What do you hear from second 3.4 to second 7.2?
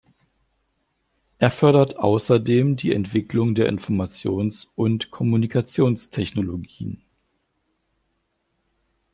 der Informations- und Kommunikationstechnologien.